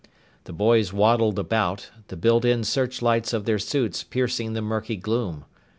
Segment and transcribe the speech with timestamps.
[0.45, 5.45] The boys waddled about, the built in searchlights of their suits piercing the murky gloom.